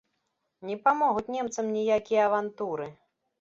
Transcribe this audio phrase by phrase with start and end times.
[0.69, 2.89] Не памогуць немцам ніякія авантуры!